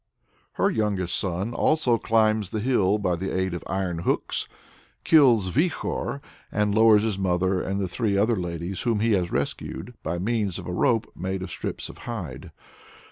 [0.53, 1.53] Her youngest son
[1.99, 4.47] climbs the hill by the aid of iron hooks,
[5.03, 10.17] kills Vikhor, and lowers his mother and three other ladies whom he has rescued, by
[10.17, 12.49] means of a rope made of strips of hide.